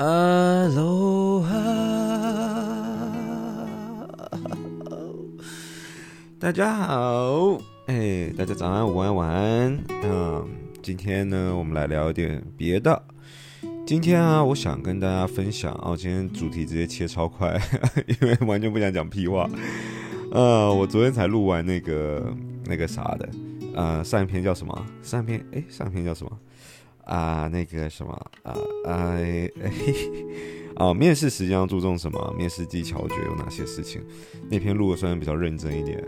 [0.00, 0.06] 哈
[0.74, 1.52] 喽哈
[6.38, 9.78] 大家好，哎，大家早安、午安、晚安。
[10.02, 10.48] 嗯，
[10.82, 13.02] 今天呢，我们来聊点别的。
[13.86, 17.60] 今天啊，我想跟大家分享哦，今天主题直接切超快，
[18.08, 19.46] 因为完全不想讲屁话。
[20.32, 23.28] 呃，我昨天才录完那个那个啥的，
[23.74, 24.86] 呃，上一篇叫什么？
[25.02, 26.32] 上一篇哎，上一篇叫什么？
[27.04, 28.12] 啊，那个什么
[28.42, 28.54] 啊
[28.84, 29.50] 啊哎
[30.76, 32.34] 哦，面试实际上注重什么？
[32.38, 34.00] 面试技巧，我觉得有哪些事情？
[34.48, 36.02] 那篇录的虽然比较认真一点，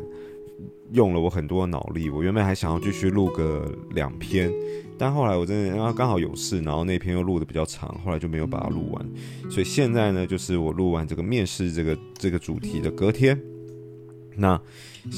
[0.92, 2.08] 用了我很多脑力。
[2.08, 4.50] 我原本还想要继续录个两篇，
[4.96, 9.10] 但后来我真的然后刚好有事，然后那篇又录的比较长，后来就没有把它录完。
[9.50, 13.38] 所以现在呢，就是我录完这个面试这个这个主题的隔天。
[14.36, 14.58] 那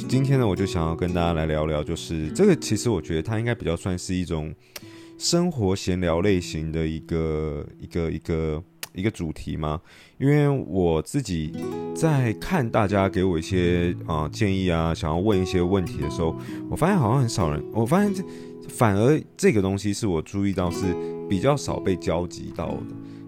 [0.09, 4.53] 今天呢，我就想要跟大家来聊聊，就是这个其实我觉得它应该比较算是一种。
[5.25, 9.81] 生活闲聊类型的一个一个一个一个主题吗？
[10.19, 11.51] 因为我自己
[11.97, 16.37] 在看大家给我一些啊、建议啊，想要问一些问题的时候，
[16.69, 18.23] 我发现好像很少人，我发现这
[18.69, 20.95] 反而这个东西是我注意到是
[21.27, 22.83] 比较少被交集到的。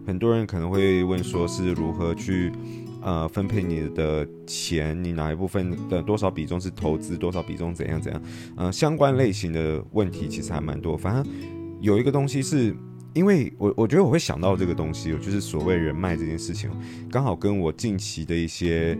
[0.07, 2.53] 很多人可能会问说是如何去
[3.01, 8.23] 呃分配你的钱，你哪一部分的多少比重是投资，多少比重怎样怎样，
[8.55, 11.56] 呃相关类型的问题其实还蛮多，反正。
[11.81, 12.75] 有一个东西是，
[13.15, 16.71] 因为我我觉得我会想到这个东西，就是所谓人脉这件事情，
[17.11, 18.99] 刚好跟我近期的一些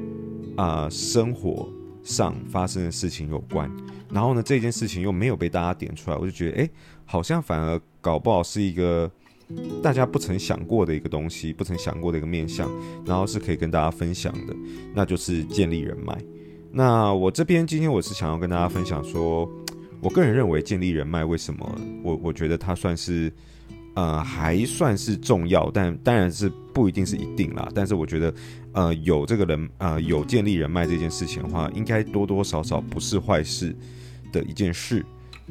[0.57, 1.69] 啊、生活
[2.03, 3.71] 上发生的事情有关。
[4.11, 6.71] 然后呢，这件事情又没有被大家点出来，我就觉得，哎，
[7.05, 9.11] 好像反而搞不好是一个
[9.83, 12.71] 大家不曾想过的一个东西，不曾想过的一个面向，
[13.05, 14.55] 然后是可以跟大家分享的，
[14.95, 16.17] 那就是建立人脉。
[16.71, 19.51] 那我这边今天我是想要跟大家分享说。
[20.01, 23.33] 我个人认为建立人脉，为什么我我觉得它算是，
[23.95, 27.69] 呃，还算是重要，但当然是不一定是一定啦。
[27.75, 28.35] 但是我觉得，
[28.73, 33.75] 呃，有这个人，呃，有建立人脉这件事情的话，应该多多少少不是坏事
[34.33, 35.05] 的一件事。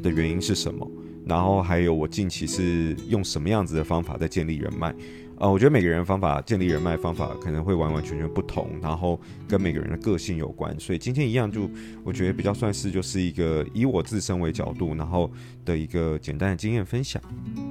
[0.04, 0.86] 的原因是什么？
[1.26, 4.96] 然后还有我近期是用什么样子的方法在建立人脉？
[5.38, 9.20] 呃，我觉得每个人方法建立人脉方法可能会完完全全不同，然后
[9.50, 11.70] 跟每个人的个性有关，所以今天一样就
[12.06, 15.30] 我觉得比较算是就是一个以我自身为角度，然后
[15.66, 17.22] 的一个简单的经验分享，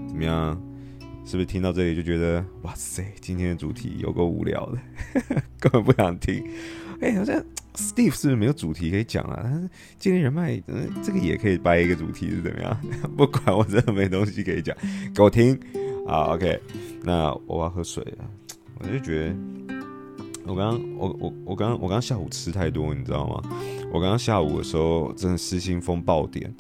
[0.09, 0.61] 怎么样？
[1.27, 4.79] 是不是听到这里就觉得哇塞，今天的主题有够无聊的，
[5.59, 6.47] 根本不想听。
[7.01, 7.43] 哎、好像
[7.75, 9.41] Steve 是不是没有主题可以讲啊？
[9.43, 9.69] 但是
[9.99, 12.81] 建立人脉，嗯，这个也可以掰一个主题是怎么样？
[13.17, 14.77] 不管我真的没东西可以讲，
[15.15, 15.59] 给我听。
[16.07, 16.61] 好，OK，
[17.03, 18.31] 那我要喝水了。
[18.79, 19.35] 我就觉得，
[20.47, 23.43] 我刚刚，我我我刚，我刚刚下午吃太多，你知道吗？
[23.93, 26.55] 我刚刚下午的时候真的失心疯爆点。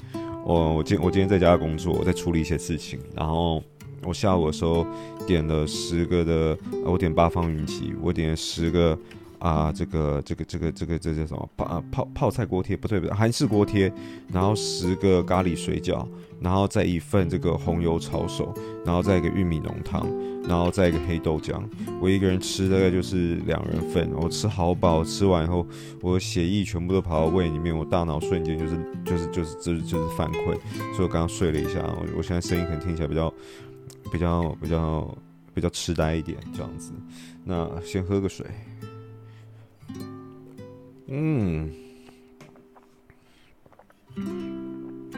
[0.45, 3.63] 我我今我今天在家工作，我在处理一些事情，然后
[4.03, 4.87] 我下午的时候
[5.27, 8.99] 点了十个的，我点八方云集，我点了十个。
[9.45, 12.75] 啊，这个这个这个这个这叫什么泡啊泡泡菜锅贴？
[12.75, 13.93] 不对不对，韩式锅贴。
[14.33, 16.09] 然后十个咖喱水饺，
[16.41, 18.55] 然后再一份这个红油抄手，
[18.87, 20.09] 然后再一个玉米浓汤，
[20.49, 21.63] 然后再一个黑豆浆。
[22.01, 25.67] 我一个人吃大概就是两人份，我吃好饱，吃完以后
[26.01, 30.57] 我的血液全部都跑到胃里面，我大脑瞬间就是就是就是就是就是犯困，
[30.95, 33.31] 所以我刚刚睡了一下，我我现在声音可能听起来比较
[34.11, 35.19] 比较比较
[35.53, 36.93] 比较痴呆一点这样子。
[37.45, 38.47] 那先喝个水。
[41.07, 41.71] 嗯，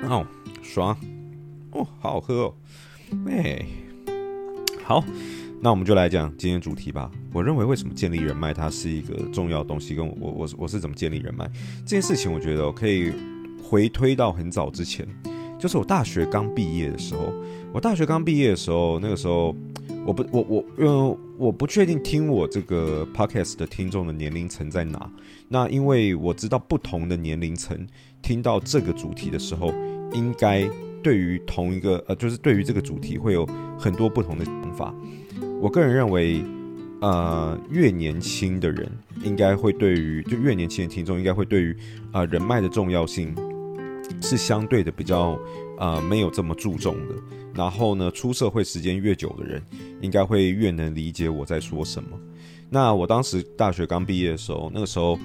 [0.03, 0.27] 哦，
[0.63, 0.97] 爽，
[1.71, 2.55] 哦，好喝哦，
[3.29, 3.65] 哎，
[4.85, 5.05] 好，
[5.61, 7.11] 那我们就来讲今天主题吧。
[7.33, 11.49] 我认为为什么建立人脉它是一个重要的东西，跟我我我我是怎么建立人脉
[11.85, 13.13] 这件事情，我觉得我可以
[13.63, 15.07] 回推到很早之前，
[15.59, 17.33] 就是我大学刚毕业的时候。
[17.73, 19.55] 我大学刚毕业的时候，那个时候。
[20.05, 25.11] 我不，我我，因为我不确定听我这个 podcast 的听众的年龄层在哪。
[25.49, 27.87] 那因为我知道不同的年龄层
[28.23, 29.73] 听到这个主题的时候，
[30.13, 30.69] 应该
[31.03, 33.47] 对于同一个呃，就是对于这个主题会有
[33.79, 34.95] 很多不同的想法。
[35.61, 36.43] 我个人认为，
[37.01, 38.91] 呃，越年轻的人
[39.23, 41.73] 应该会对于，就越年轻的听众应该会对于
[42.13, 43.35] 啊、呃、人脉的重要性
[44.23, 45.31] 是相对的比较
[45.79, 47.15] 啊、呃、没有这么注重的。
[47.55, 49.63] 然后呢，出社会时间越久的人，
[50.01, 52.11] 应该会越能理解我在说什么。
[52.69, 55.19] 那我当时大学刚毕业的时候，那个时候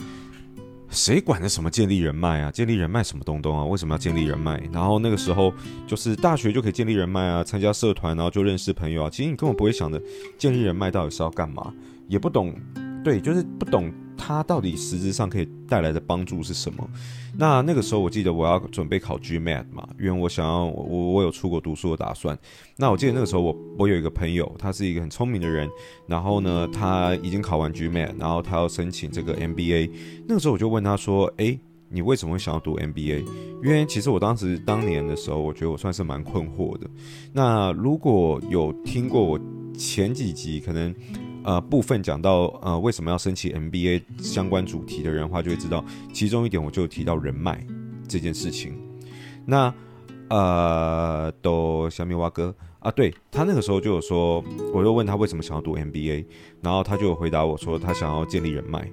[0.90, 2.52] 谁管的什么建立人脉啊？
[2.52, 3.66] 建立人脉什么东东啊？
[3.66, 4.62] 为什么要建立人脉？
[4.72, 5.54] 然后那个时候
[5.88, 9.10] 就是大学就可以建立人脉啊，参加社团然后就认识朋友啊。
[9.10, 10.02] 其实你根本不会想着
[10.38, 11.74] 建立人脉到底是要干嘛，
[12.08, 12.54] 也不懂
[13.04, 16.88] 对，就是不懂它到底实质上可以带来的帮助是什么。
[17.36, 22.38] 那那个时候我记得我要准备考 GMAT 嘛，因为我想要我我有出国读书的打算。
[22.78, 25.68] 那我记得那个时候我我有一个朋友，他是一个很聪明的人，
[26.06, 29.90] 然后呢他已经考完 GMAT，然后他要申请这个 MBA。
[30.28, 31.60] 那个时候我就问他说：“诶，
[31.90, 33.26] 你为什么会想要读 MBA？”
[33.64, 36.88] 因为其实我当时当年的时候，我觉得我算是蛮困惑的。
[37.34, 39.40] 那如果有听过我
[39.76, 40.94] 前几集可能。
[41.44, 45.84] 呃，部分讲到呃为什么要申请 MBA 相关主题的人的话，就会知道
[46.14, 47.66] 其中一点，我就提到人脉
[48.08, 48.78] 这件事情。
[49.46, 49.74] 那
[50.30, 54.44] 呃，都小米蛙哥啊，对，他那个时候就有说，
[54.74, 56.26] 我就问他为什么想要读 MBA，
[56.62, 58.90] 然后他就回答我说他想要建立人脉。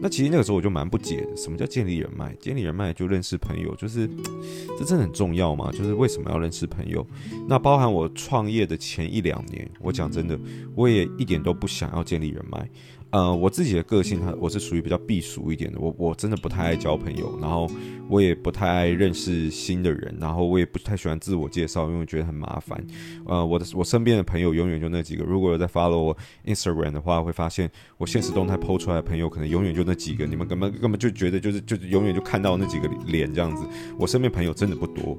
[0.00, 2.34] 那其实那个时候我就蛮不解，什么叫建立人脉？
[2.40, 4.08] 建立人脉就认识朋友，就是
[4.78, 5.70] 这真的很重要吗？
[5.72, 7.06] 就是为什么要认识朋友？
[7.48, 10.38] 那包含我创业的前一两年，我讲真的，
[10.74, 12.68] 我也一点都不想要建立人脉。
[13.10, 17.70] 呃，我自己的个性，他我是属于比较避俗一点的，我我真的不太爱交朋友，然后
[18.08, 22.84] 我也不太爱认识新的人，然后我也不太喜欢自我介绍，因为我觉得很麻烦。
[23.24, 33.64] 呃，我的我身边的朋友永远就那几个，如果有在 follow 我 Instagram 的话，会发现我现实动态 po 出来的朋友可能永远就那几个，你们根本根本就觉得就是就是永远就看到那几个脸这样子。
[33.98, 35.16] 我身边朋友真的不多，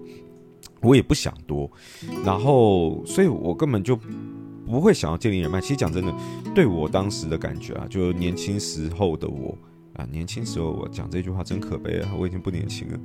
[0.81, 1.71] 我也不想多，
[2.23, 3.97] 然后所以我根本就。
[4.67, 5.59] 不会想要建立人脉。
[5.59, 6.13] 其实讲真的，
[6.53, 9.57] 对我当时的感觉啊，就年轻时候的我
[9.93, 12.99] 啊，年轻时候我讲这句话真可悲啊，我已经不年轻了。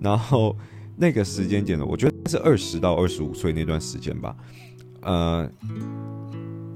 [0.00, 0.56] 然后
[0.96, 4.36] 那个时间点呢，我觉得是二十到二十五岁那段时间吧。
[5.02, 5.50] 呃，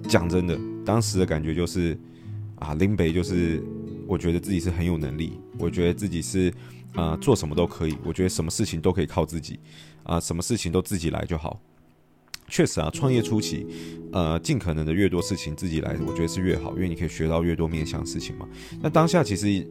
[0.09, 1.99] 讲真的，当时的感觉就是
[2.57, 3.63] 啊，林北就是
[4.07, 6.53] 我觉得自己是很有能力，我觉得自己是
[6.95, 9.59] 啊、做什么都可以，我觉得什么事情都可以靠自己
[10.03, 11.59] 啊、什么事情都自己来就好。
[12.53, 13.67] 确实啊，创业初期，
[14.13, 18.47] 呃，尽可能的越多事情自己来，我觉得是越好，因为你可以学到越多面向事情嘛。
[18.83, 19.67] 那当下其实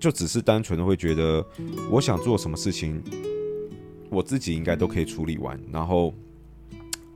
[0.00, 1.46] 就只是单纯的会觉得，
[1.88, 3.00] 我想做什么事情，
[4.10, 6.12] 我自己应该都可以处理完，然后，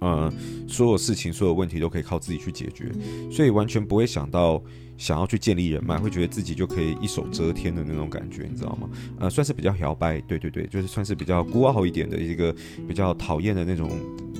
[0.05, 0.33] 呃，
[0.69, 2.93] 所有事情、所有问题都可以靠自己去解决，
[3.31, 4.63] 所以完全不会想到。
[4.97, 8.89] 想要去建立人脉，会觉得自己就可以一手遮天的那种感觉，你知道吗？
[9.19, 12.55] 呃，算是比较摇摆，对对对，就是算是比较孤傲一点的一个
[12.87, 13.91] 比较讨厌的那种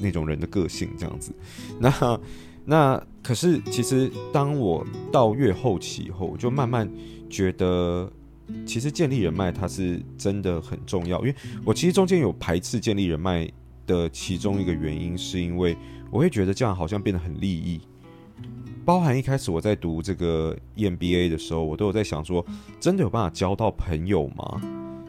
[0.01, 1.35] 那种人的个性这样子。
[1.81, 2.21] 那
[2.65, 6.89] 那可是其实当我到越后期以后，我就慢慢
[7.29, 8.09] 觉得，
[8.65, 11.19] 其实建立人脉它是真的很重要。
[11.19, 11.35] 因为
[11.65, 13.51] 我其实中间有排斥建立人脉
[13.87, 15.77] 的其中一个原因，是因为
[16.11, 17.81] 我会觉得这样好像变得很利益。
[18.85, 22.45] 包含一开始我在读这个 EMBA 的时候，我都有在想说，
[22.79, 24.61] 真的有办法交到朋友吗？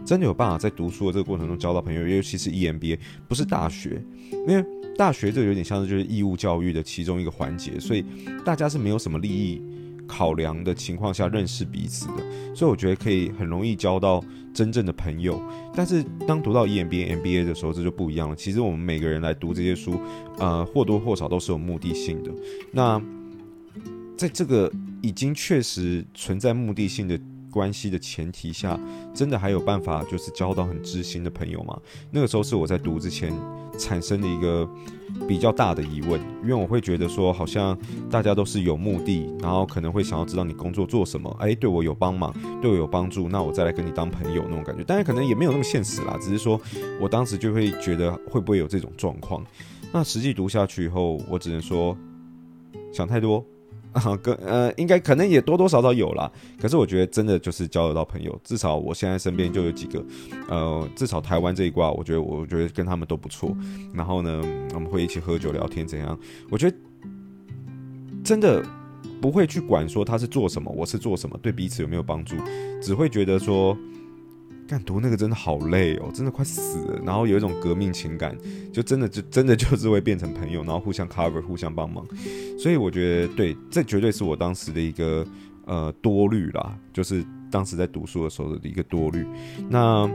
[0.06, 2.08] 真的有办法在读书的这个过程中交到朋友？
[2.08, 4.02] 尤其是 EMBA，不是大学，
[4.48, 4.64] 因为
[4.96, 8.06] 大学这有点像是就是义务教育的其中一个环节，所以
[8.46, 9.62] 大家是没有什么利益
[10.08, 12.24] 考量的情况下认识彼此的，
[12.56, 14.24] 所以我觉得可以很容易交到
[14.54, 15.42] 真正的朋友。
[15.74, 18.36] 但是当读到 EMBA、MBA 的时候，这就不一样了。
[18.36, 20.00] 其实我们每个人来读这些书，
[20.38, 22.32] 呃，或多或少都是有目的性的。
[22.72, 23.02] 那
[24.16, 24.72] 在这个
[25.02, 27.20] 已经确实存在目的性的
[27.56, 28.78] 关系的前提下，
[29.14, 31.80] 真的还有办法就是交到很知心的朋友吗？
[32.12, 33.34] 那个时候是我在读之前
[33.80, 34.70] 产生的一个
[35.26, 37.78] 比较大的疑问，因为我会觉得说，好像
[38.12, 44.84] 大家都是有目的，然后可能会想要知道你工作做什么，哎，对我有帮忙，对我有帮助，那我再来跟你当朋友那种感觉。
[44.84, 46.60] 当然可能也没有那么现实啦，只是说
[47.00, 49.42] 我当时就会觉得会不会有这种状况。
[49.94, 51.98] 那实际读下去以后，我只能说
[52.92, 53.46] 想太多。
[53.96, 56.32] 啊，跟呃，应该可能也多多少少有啦。
[56.62, 60.06] 可是我觉得真的就是交得到朋友，至少我现在身边就有几个，
[60.50, 63.56] 呃，至少台湾这一挂，我觉得我觉得跟他们都不错。
[63.94, 64.42] 然后呢，
[64.74, 66.20] 我们会一起喝酒聊天怎样？
[66.50, 66.78] 我觉得
[68.24, 68.62] 真的
[69.22, 72.36] 不会去管说他是做什么，我是做什么，对彼此有没有帮助，
[72.82, 73.78] 只会觉得说。
[74.68, 77.02] 干读那个真的好累哦，真的快死了。
[77.06, 78.36] 然后有一种革命情感，
[78.74, 82.06] 就真的就真的就是会变成朋友，然后互相 cover，互相帮忙。
[82.58, 85.26] 所以我觉得，对，这绝对是我当时的一个
[85.66, 89.26] 呃多虑啦，就是当时在读书的时候的一个多虑。
[89.70, 90.10] 那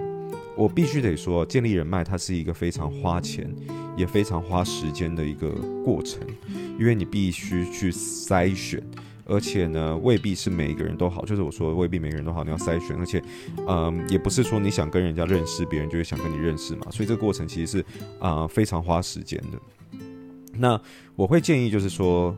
[0.56, 3.48] 我必须得说，建立人脉它是一个非常花钱，
[3.96, 5.48] 也非常花时间的一个
[5.84, 6.20] 过程，
[6.78, 8.82] 因为你必须去筛选。
[9.24, 12.96] 而且呢，未必是每一个人都好，就是我说未必每个人都好，你要筛选。
[12.96, 13.22] 而且，
[13.66, 16.90] 嗯，也不是说你想跟人家认识，别人就会想跟你认识嘛。
[16.90, 17.84] 所以这个过程其实是
[18.18, 20.08] 啊、非常花时间的。
[20.54, 20.80] 那
[21.16, 22.36] 我会建议就是说，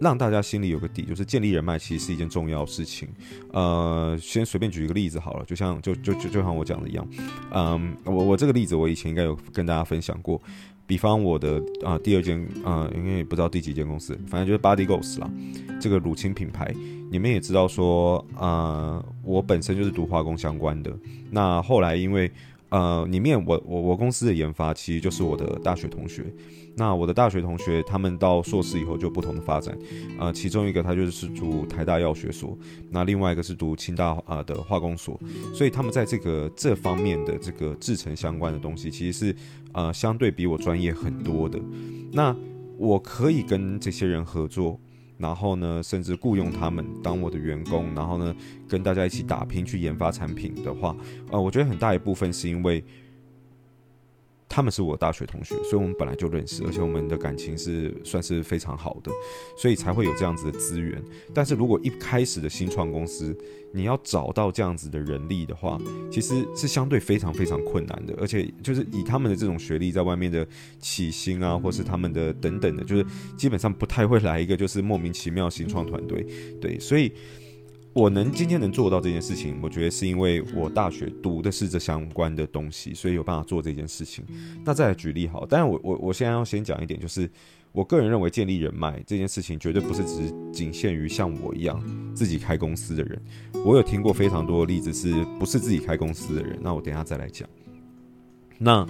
[0.00, 3.08] 让大家心里有个底，就是建立人脉其实是一件重要事情。
[3.52, 7.08] 呃，先随便举一个例子好了，就像就就就就像我讲的一样，
[7.52, 10.40] 嗯，我我这个例子我以前应该有跟大家分享过。
[10.86, 15.30] 比方我的啊、第二间啊、呃，因为不知道第几间公司，反正就是 Body Ghost 啦，
[15.80, 16.72] 这个乳清品牌，
[17.10, 20.92] 你们也知道说啊、我本身就是读化工相关的，
[21.30, 22.30] 那后来因为
[22.70, 26.24] 呃里面我我我公司的研发其实就是我的大学同学。
[26.78, 29.74] 那我的大学同学，他们到硕士以后就不同的发展，
[30.18, 32.54] 呃，其中一个他就是读台大药学所，
[32.90, 35.18] 那另外一个是读清大啊的化工所，
[35.54, 39.36] 所以他们在这个这方面的这个制程相关的东西，其实是
[39.72, 41.58] 呃相对比我专业很多的。
[42.12, 42.36] 那
[42.76, 44.78] 我可以跟这些人合作，
[45.18, 48.34] 然后呢，甚至雇佣他们当我的员工，然后呢，
[48.68, 50.96] 跟大家一起打拼去研发产品的话，
[51.30, 52.84] 呃，我觉得很大一部分是因为。
[54.48, 59.10] 他们是我大学同学，所以我们本来就认识，而且我们的感情是算是非常好的，
[59.56, 61.02] 所以才会有这样子的资源。
[61.34, 63.36] 但是如果一开始的新创公司，
[63.72, 65.78] 你要找到这样子的人力的话，
[66.10, 70.46] 其实是相对非常非常困难的，而且就是以他们的这种学历，在外面的
[70.78, 73.04] 起薪啊，或是他们的等等的，就是
[73.36, 76.26] 基本上不太会来一个就是莫名其妙新创团队，
[76.60, 77.12] 对，所以。
[77.96, 84.22] 我能今天能做到这件事情，我觉得是因为我大学读的是这相关的东西，所以有办法做这件事情。
[84.62, 87.26] 那再来举例好，当然我我我现在要先讲一点，就是
[87.72, 91.82] 我个人认为建立人脉这件事情绝对不是只仅限于像我一样
[92.14, 93.18] 自己开公司的人。
[93.64, 96.58] 我有听过非常多的例子，是不是自己开公司的人？
[96.60, 97.48] 那我等一下再来讲。
[98.58, 98.86] 那。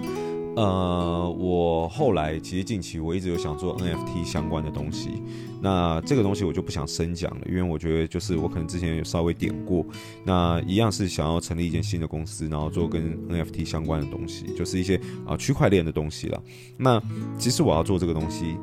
[0.57, 5.21] 呃，我后来其实近期我一直有想做 NFT 相关的东西，
[5.61, 9.85] 那这个东西我就不想深讲了，因为我觉得就是我可能之前有稍微点过，
[10.25, 16.41] 那一样是想要成立一间新的公司，然后做跟 NFT 相关的东西，就是一些啊区块链的东西了。
[16.75, 16.99] 那
[17.37, 18.57] 其实我要做这个东西，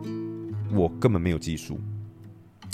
[0.73, 1.79] 我根本没有技术，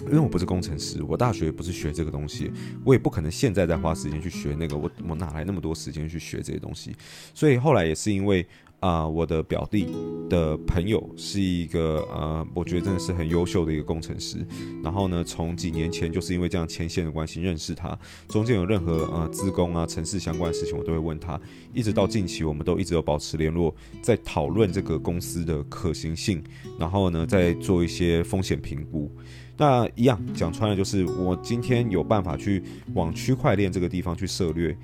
[0.07, 2.51] 因为我不是工程师，我大学也不是学这个东西，
[2.87, 6.97] 我也不可能现在再花时间去学那个，我我哪来那么多时间去学这些东西？
[7.35, 8.47] 所以后来也是因为。
[8.81, 9.89] 啊、我的表弟
[10.29, 14.39] 的朋友是一个呃，我觉得真的是很优秀的一个工程师。
[14.83, 17.97] 然后呢，从几年前就是因为这样牵线的关系认识他，
[18.27, 21.39] 中间有任何呃资工啊、城市相关的事情，我都会问他。
[21.75, 26.43] 一直到近期，我们都一直有保持联络，在讨论这个公司的可行性，
[26.79, 29.11] 然后呢，再做一些风险评估。
[29.59, 32.63] 那一样讲穿了，就是我今天有办法去
[32.95, 34.75] 往区块链这个地方去涉猎。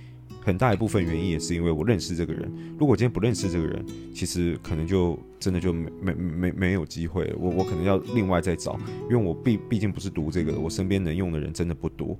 [0.47, 2.49] 很大一部分原因也是因为我认识这个人。
[2.79, 3.85] 如果今天不认识这个人，
[4.15, 7.35] 其实可能就真的就没没没没有机会。
[7.37, 12.17] 我我可能要另外再找，因为我毕毕竟不是读这个的，我身边能用的人真的不多。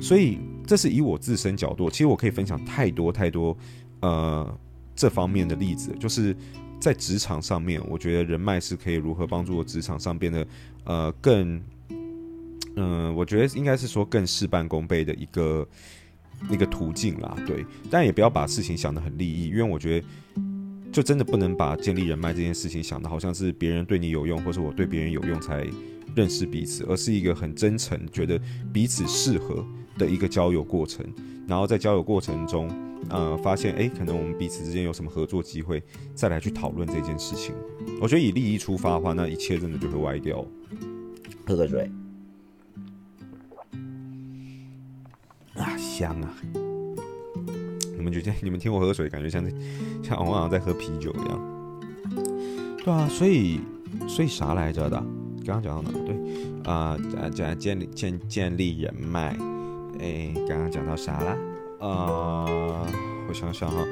[0.00, 3.56] 所以这是以我自身角度，其实我可以分享太多太多
[4.00, 4.58] 呃
[4.96, 6.34] 这方面的例子，就是
[6.80, 10.44] 在职场上面，我觉得人脉是可以如何帮助我职场上变得
[10.82, 11.62] 呃更
[12.74, 15.64] 嗯、我觉得应该是说更事半功倍的一个。
[16.48, 20.06] 那个途径啦，对，但也不要把事情想得很利益，因为我觉得，
[20.92, 25.66] 就真的不能把建立人脉这件事情想得好像是别人对你有用，或是我对别人有用才
[26.14, 28.40] 认识彼此，而是一个很真诚，觉得
[28.72, 29.64] 彼此适合
[29.98, 31.04] 的一个交友过程。
[31.46, 32.70] 然后在交友过程中，
[33.08, 35.82] 呃，发现哎，可能我们彼此之间有什么合作机会，
[36.14, 37.54] 再来去讨论这件事情。
[38.00, 40.44] 我觉得以利益出发的话，那一切真的就会歪掉。
[41.46, 41.90] 喝个水。
[45.58, 46.34] 啊，香啊！
[47.96, 48.32] 你们觉得？
[48.42, 49.42] 你们听我喝水，感觉像
[50.02, 51.80] 像我好像在喝啤酒一样。
[52.84, 53.60] 对啊，所以
[54.06, 54.96] 所以啥来着的？
[55.44, 55.98] 刚刚讲到哪？
[56.06, 56.98] 对啊，
[57.34, 59.36] 讲、呃、建立建建立人脉。
[60.00, 61.36] 哎，刚刚讲到啥了？
[61.80, 62.86] 呃，
[63.28, 63.84] 我想想哈。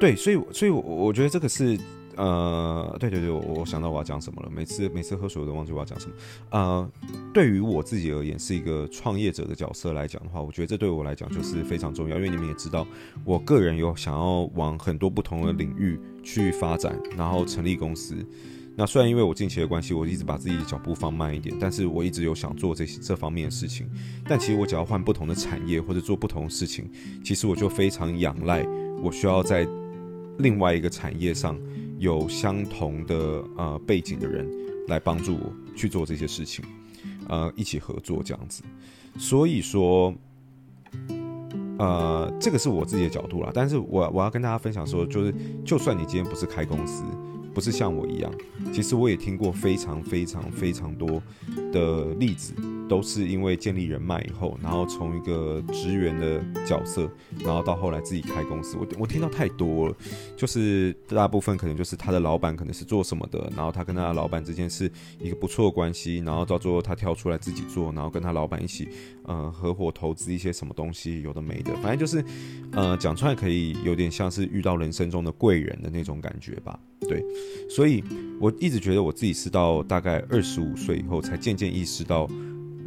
[0.00, 1.78] 对，所以所以我我觉得这个是。
[2.18, 4.50] 呃，对对对，我想到我要讲什么了。
[4.50, 6.12] 每次每次喝水我都忘记我要讲什么。
[6.50, 6.90] 呃，
[7.32, 12.16] 对于我自己而言，是一个创业者的角色来讲的话，我觉得这对我来讲就是非常重要。
[12.16, 12.84] 因为你们也知道，
[13.24, 18.16] 我个人有想要往很多不同的领域去发展，然后成立公司。
[18.74, 23.88] 那虽然因为我近期的关系，我一直把自己的脚步放慢一点，但是我一直有想做这些这方面的事情。
[24.28, 26.90] 但其实我只要换不同的产业或者做不同的事情，
[27.24, 28.66] 其实我就非常仰赖
[29.00, 29.64] 我需要在
[30.38, 31.56] 另外一个产业上。
[31.98, 34.48] 有相同的呃背景的人
[34.86, 36.64] 来帮助我去做这些事情，
[37.28, 38.62] 呃，一起合作这样子。
[39.18, 40.14] 所以说，
[41.78, 43.50] 呃，这个是我自己的角度啦。
[43.52, 47.02] 但是我我要跟大家分享说，就是就算你今天不是开公司，
[47.52, 48.32] 不是像我一样，
[48.72, 51.20] 其实我也听过非常非常非常多
[51.72, 52.54] 的例子，
[52.88, 57.10] 都是因为建立人脉以后，然后从一个职员的角色，
[57.44, 58.76] 然后到后来自己开公司。
[58.78, 59.96] 我我听到太多了，
[60.36, 64.90] 就是大部分可能就是他的老板可能是做什么的，然后他跟他的老板之间是
[65.20, 68.88] 一个不错的关系，然后到最后他跳出来自己做，然后跟他老板一起，
[69.24, 72.24] 呃，合伙投资一些什么东西，有的没的，反正就是，
[72.72, 76.78] 呃，讲出来可以有点像是遇到人生中的贵人的那种感觉吧。
[77.00, 77.24] 对，
[77.70, 78.02] 所以
[78.40, 82.28] 我一直觉得我自己是到大概二十五岁以后，才渐渐意识到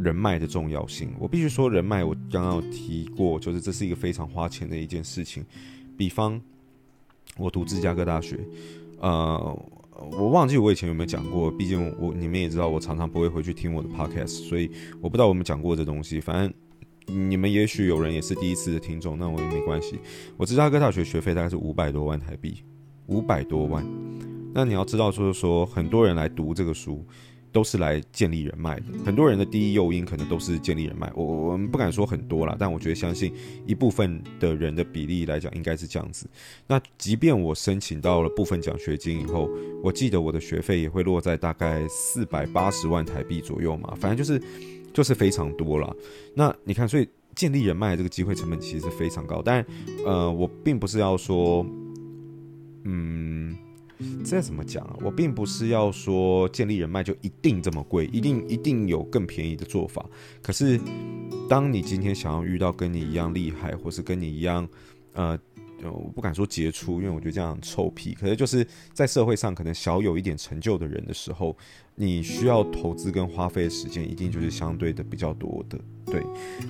[0.02, 1.14] 人脉的重要性。
[1.20, 5.46] 我必须说，人脉我刚刚有提过，就是这是一个非常花钱的一件事情。
[5.98, 6.40] 比方
[7.38, 8.40] 我读芝加哥大学，
[9.00, 9.66] 呃，
[10.12, 16.20] 我忘记我以前有没有讲过，毕竟我你们也知道，我常常不会回去听我的 podcast，所以我不知道我们讲过这东西。
[16.20, 16.54] 反正
[17.28, 20.00] 你们也许有人也是第一次的听众，那我也没关系。
[20.38, 22.64] 我芝加哥大学学费大概是五百多万台币。
[23.08, 23.86] 五百多万，
[24.54, 27.06] 那你要知道，就是说，很多人来读这个书，
[27.52, 28.86] 都是来建立人脉的。
[29.06, 31.12] 很多人的第一诱因可能都是建立人脉。
[31.16, 33.34] 我我们不敢说很多啦，但我觉得相信
[33.66, 36.28] 一部分的人的比例来讲，应该是这样子。
[36.68, 39.50] 那即便我申请到了部分奖学金以后，
[39.84, 44.42] 我记得我的学费也会落在大概四百八十万台币左右嘛，反正就是
[44.94, 45.96] 就是非常多了。
[46.34, 49.42] 那你看，所以建立人脉这个机会成本其实是非常高。
[49.44, 49.66] 但
[50.06, 51.66] 呃，我并不是要说。
[52.84, 53.56] 嗯，
[54.24, 54.96] 这怎么讲啊？
[55.02, 60.06] 我并不是要说建立人脉就一定这么贵，一定一定有更便宜的做法。
[60.42, 60.80] 可是，
[61.50, 64.68] 当你今天想要遇到跟你一样厉害，或是跟你一样，
[65.14, 65.40] 呃。
[65.90, 68.14] 我不敢说杰出，因为我觉得这样很臭屁。
[68.14, 71.56] 可是就是在社会上可能小有一点成就的人的时候，
[71.96, 75.80] 你需要投资跟花费的时间，一定就是相对的比较多的。
[76.06, 76.22] 对，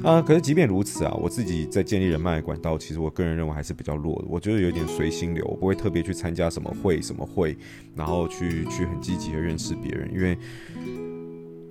[0.04, 4.28] 啊、可是即便如此啊，我自己在建立人脉管道，其实我个人认为还是比较弱的。
[4.30, 7.58] 我觉得有点随心流，我不会特别去参加什么会、什么会，
[7.96, 10.38] 然后去去很积极的认识别人，因为。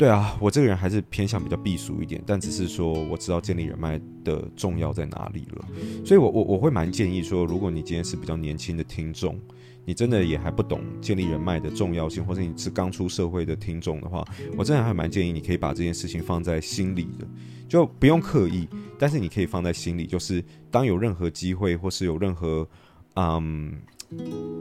[0.01, 5.69] 对啊，我这个人还是偏向比较避俗一点，但只是说我知道建立人脉的重要在哪里了，
[6.07, 9.39] 所以我我我会蛮建议说，如果你今天是比较年轻的听众，
[9.85, 14.27] 你真的也还不懂建立人脉的重要性，或者你是刚出社会的听众的话，
[14.57, 17.27] 我真的还蛮建议你可以把这件事情放在心里的，
[17.69, 18.67] 就不用刻意，
[18.99, 22.67] 但是你可以放在心里，就是当有任何机会或是有任何
[23.17, 23.75] 嗯。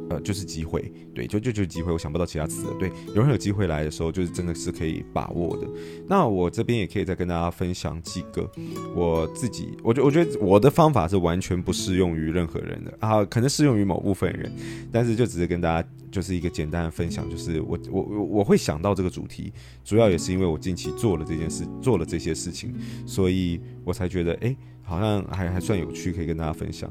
[0.10, 2.74] 呃，就是机会，对，就就就是机会，我想不到其他词了。
[2.80, 5.68] 对，有人有机会来的时候，就是真的是可以把握的。
[6.08, 8.50] 那我这边也可以再跟大家分享几个
[8.96, 14.52] 我自己，我觉我觉得我的方法是完全不适用于任何人的啊，可能适用于某部分人，
[14.92, 19.52] 但是就只是跟大家就是一个简单的分享，就是我我我我会想到这个主题，
[19.84, 22.74] 主要也是因为我近期做了这件事，做了这些事情，
[23.06, 26.90] 所以我才觉得哎，好像还还算有趣，可以跟大家分享。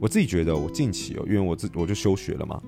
[0.00, 2.60] 我自己觉得，我近期哦，因为我自我就休学了嘛，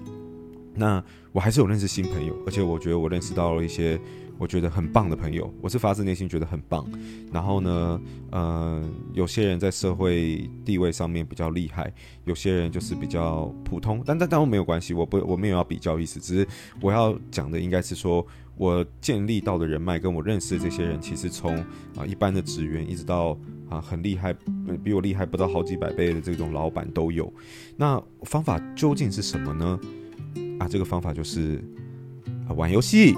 [0.74, 3.98] 那我还是有认识新朋友，而且我觉得我认识到了一些
[4.38, 6.86] 我觉得很棒的朋友，我是发自内心觉得很棒。
[7.32, 8.82] 然后呢，呃，
[9.14, 11.92] 有些人在社会地位上面比较厉害，
[12.24, 16.46] 有些人就是比较普通，但但但我没有关系，我不我没有要比较意思，只是
[16.82, 18.26] 我要讲的应该是说。
[18.56, 21.56] 我建立到的人脉，跟我认识的这些人，其实从
[21.96, 23.38] 啊一般的职员，一直到
[23.68, 24.34] 啊很厉害，
[24.84, 27.32] 比我厉害不到好几百倍的这种老板都有。
[27.76, 29.80] 那方法究竟是什么呢？
[30.58, 31.62] 啊，这个方法就是
[32.48, 33.14] 啊玩游戏，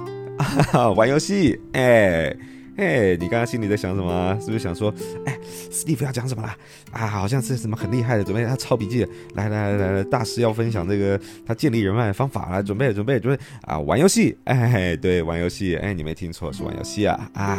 [0.72, 2.38] 啊，玩游戏， 哎、欸。
[2.76, 4.36] 嘿，你刚刚心里在想什么？
[4.40, 4.92] 是不是想说，
[5.26, 5.38] 哎，
[5.70, 6.56] 史蒂夫要讲什么啦？
[6.90, 9.06] 啊，好像是什么很厉害的，准备他抄笔记。
[9.34, 14.36] 来来来来，大师要分享这个他建立人脉的方法来，准备准备准备啊，玩游戏。
[14.44, 15.76] 哎，对，玩游戏。
[15.76, 17.58] 哎，你没听错，是玩游戏啊啊！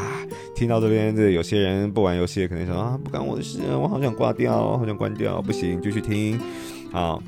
[0.54, 6.38] 听到这边，这有些人不玩游戏，肯定想啊，不干我的事，我好想挂掉，好想关掉，不行，继续听。
[6.92, 7.24] 好。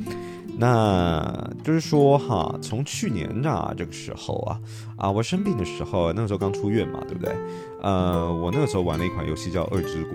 [0.60, 4.60] 那就是说哈，从去年啊这个时候啊
[4.95, 7.32] 啊，我生病的时候，那个时候刚出院嘛，对不对？
[7.81, 10.13] 呃，我那个时候玩了一款游戏叫《二之国》。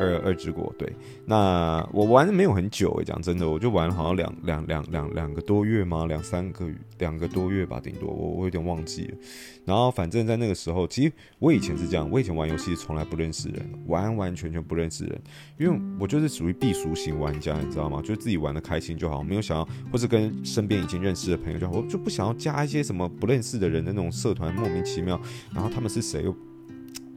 [0.00, 0.90] 二二之国，对，
[1.24, 6.06] 那我玩的没有很久诶，讲真的，我就玩了好像两两两两两个多月吗？
[6.06, 6.66] 两三个，
[6.98, 9.16] 两个多月吧，顶多我我有点忘记了。
[9.64, 15.22] 然后反正在那个时候，其实我以前是这样，我以前玩游戏从来不认识人，完完全全不认识人，
[15.58, 18.00] 因为我就是属于避俗型玩家，你知道吗？
[18.02, 25.20] 就自己玩的开心就好，没有想要或是跟身边已经认识的朋友就好，我就不想要加一些什么不认识的人的那种社团，莫名其妙，
[25.54, 26.34] 然后他们是谁又。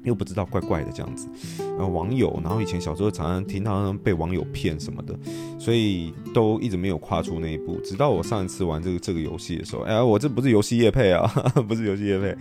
[0.04, 1.28] 又不知道，怪怪的这样子，
[1.60, 5.18] 然后网友，然后以前小时候常常听到被网友骗什么的，
[5.60, 7.78] 所以都一直没有跨出那一步。
[7.84, 11.28] 直到我上一次玩这个这个游戏的时候，哎，我这不是游戏业配啊，
[11.68, 12.36] 不是游戏业配。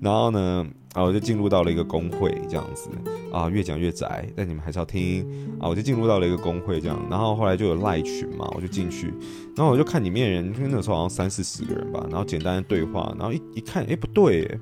[0.00, 2.90] 然后呢，啊，我就进入到了一个公会这样子
[3.32, 5.24] 啊，越讲越窄，但你们还是要听
[5.60, 5.68] 啊。
[5.68, 9.06] 我就进入到了一个公会这样，然后后来就有赖群嘛，我就进去，
[9.56, 14.44] 然后我就看里面人，因为那时候好像三四十个人吧，然后简单的对话，然后一一看，哎，不对。
[14.44, 14.58] 哎，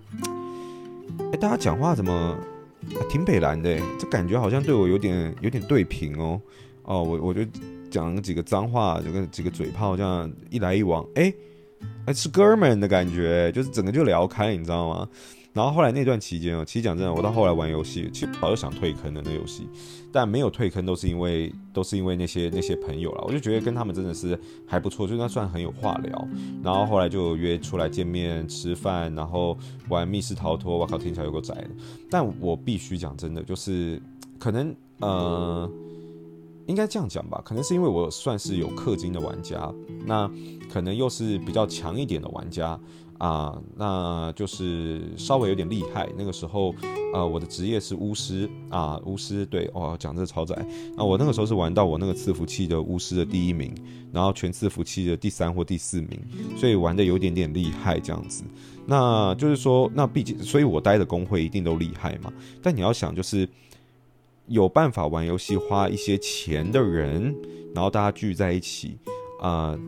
[1.33, 2.39] 哎大家讲话怎么
[3.09, 6.39] 挺北蓝的，这感觉好像对我有点有点对平哦。
[6.83, 7.41] 哦，我我就
[7.91, 11.33] 讲几个脏话，就跟几个嘴炮这样一来一往，哎，
[12.05, 15.09] 哎是哥们的感觉，就是整个就聊开，你知道吗？
[15.53, 19.69] 然后后来那段期间哦，其实讲真的，我到后来玩游戏，其实早就想退坑的那游戏，
[20.11, 26.29] 但没有退坑都是因为都是因为那些那些朋友啦，我就觉得跟他们真的是还不错，就那算很有话聊。
[26.63, 29.55] 然后后来就约出来见面吃饭，然后
[29.91, 31.69] 玩密室逃脱，我靠，听起来有够宅的。
[32.09, 34.01] 但我必须讲真的，就是
[34.39, 35.71] 可能呃，
[36.67, 39.71] 应该这样讲吧，可能是因为我算是有氪金的玩家，
[40.07, 40.31] 那
[40.73, 42.81] 可能又是比较强一点的玩家。
[43.23, 46.09] 啊，那就是稍微有点厉害。
[46.19, 46.75] 那个时候，
[47.15, 50.57] 呃，我的职业是巫师啊，巫师对，哦，讲这超载。
[50.97, 53.73] 那我那个时候是玩到我那个伺服器的巫师的第一名，
[54.13, 56.21] 然后全伺服器的第三或第四名，
[56.57, 58.43] 所以玩的有点点厉害这样子。
[58.87, 62.33] 那就是说，那毕竟，所以我待的工会一定都厉害嘛。
[62.61, 63.49] 但你要想，就是
[64.49, 67.33] 有办法玩游戏花一些钱的人，
[67.73, 68.99] 然后大家聚在一起，
[69.41, 69.79] 啊、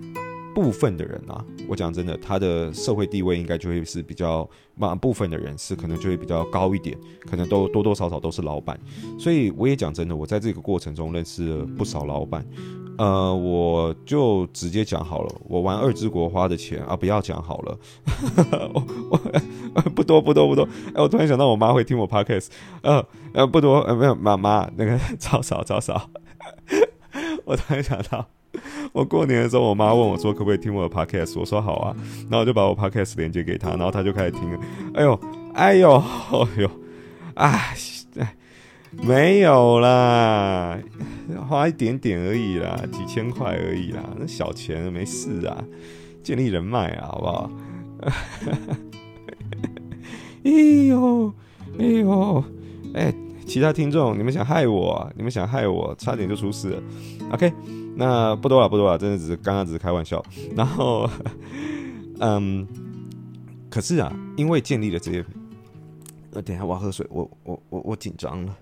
[0.54, 6.96] 部分的人啊，我讲真的，他的社会地位应该就会是比较，嘛，部分的人是可能就会比较高一点，
[7.28, 8.78] 可能都多多少少都是老板，
[9.18, 12.46] 所以我也讲真的，我在这个过程中认识了不少老板，
[12.98, 17.78] 呃，我就直接讲好了，我玩二之国花的钱啊，不要讲好了，
[18.72, 18.82] 我
[19.74, 22.46] 我不多不多不多，哎，我突然想到我妈会听我 podcast，
[22.82, 26.10] 呃呃不多，呃没有妈妈那个超少超少，
[27.44, 28.26] 我突然想到。
[28.96, 31.96] 我过年的时候，我妈问我说：“可不可以听我的 podcast？” 我说：“好啊。”
[32.30, 34.60] 然后我就把我 podcast 连接给她，然后她就开始听了。
[34.94, 35.20] 哎呦，
[35.52, 36.70] 哎呦，哎呦，
[37.34, 37.76] 哎，
[39.02, 40.78] 没有啦，
[41.48, 45.64] 花一点点而已啦，几千块而已啦，那小钱没事啊，
[46.22, 47.50] 建立人脉啊，好不好？
[50.44, 50.50] 哎
[50.86, 51.34] 呦，
[51.80, 52.44] 哎呦，
[52.94, 53.12] 哎，
[53.44, 55.10] 其他听众，你们想害我？
[55.16, 55.92] 你们想害我？
[55.98, 56.82] 差点就出事了。
[57.32, 57.52] OK。
[57.96, 60.24] 那不多了，不多了，真的只是刚刚只是开玩笑。
[60.56, 61.08] 然后，
[62.20, 62.66] 嗯，
[63.70, 65.24] 可是啊，因为建立了这些，
[66.32, 68.56] 呃，等一下我要喝水，我我我我紧张了。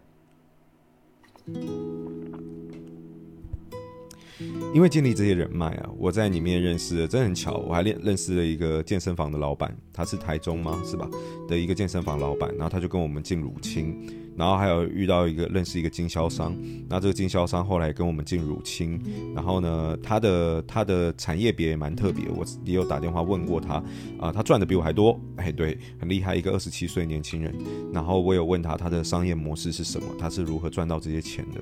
[4.74, 10.80] 因为建立这些人脉啊，我在里面认识了，真的很巧，我还认认识了一个健身房的老板，他是台中吗？
[10.84, 11.08] 是吧？
[11.46, 13.94] 的一个健身房老板，然后他就跟我们进乳清，
[14.36, 16.56] 然后还有遇到一个认识一个经销商，
[16.88, 19.00] 那这个经销商后来跟我们进乳清，
[19.34, 23.84] 然后呢，他的他的产业别也蛮特别，我也有打电话问过他，啊、
[24.20, 27.54] 呃，他赚的比我还多，哎，对，很厉害，一个二十七岁年轻人，
[27.92, 31.60] 然后我有问他他的商业模式是什么，他是如何赚到这些钱的。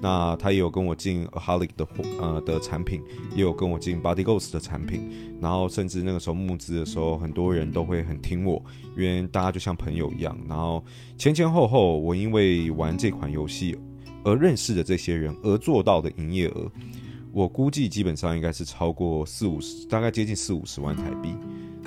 [0.00, 3.02] 那他也有跟我进 Aholic 的货呃的产品，
[3.34, 8.62] 也有跟我进 Body Ghost 的产品，然后甚至那个时候募资的时候，很多人都会很听我，
[8.96, 10.38] 因为大家就像朋友一样。
[10.48, 10.84] 然后
[11.16, 13.76] 前前后后，我因为玩这款游戏
[14.24, 16.72] 而认识的这些人，而做到的营业额，
[17.32, 21.34] 我估计基本上应该是超过四五十，大概接近四五十万台币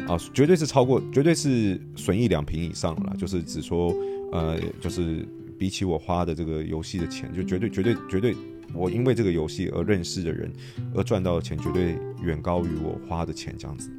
[0.08, 3.96] 啊，绝对是超过，绝对是损益两平以上了，就是只说
[4.32, 5.28] 呃就是。
[5.62, 8.36] 比起我花的这个游戏的钱，就绝对绝对绝对，
[8.74, 10.52] 我因为这个游戏而认识的人，
[10.96, 13.92] 而赚到的钱绝对远高于我花的钱这样子。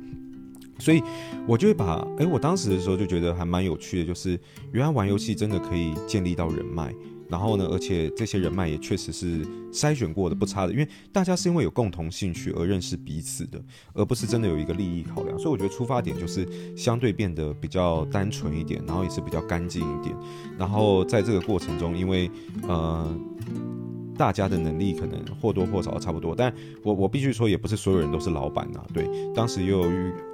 [0.83, 1.01] 所以，
[1.47, 4.39] 我就会把，哎、我当时的时候就觉得还蛮有趣的，就是
[4.73, 6.93] 原来玩游戏真的可以建立到人脉。
[7.29, 9.43] 然后呢，而且这些人脉也确实是
[9.73, 13.59] 筛选过的不差的，因为大家是因为有共同兴趣而认识彼此的，
[13.95, 15.39] 而不是真的有一个利益考量。
[15.39, 20.15] 所以我觉得出发点就是相对变得比较单纯一点，然后也是比较干净一点。
[20.59, 22.31] 然后在这个过程中，因为
[22.69, 23.17] 呃。
[24.23, 26.55] 大家的能力可能或多或少差不多，但
[26.85, 28.81] 我我必须说，也不是所有人都是老板呐。
[28.95, 29.05] 对，
[29.35, 29.83] 当时也有